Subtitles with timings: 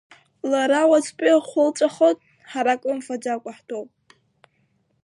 [0.51, 2.17] Лара уаҵәтәи ахәы лҵәахот,
[2.49, 3.89] ҳара крымфаӡакәа ҳтәоуп.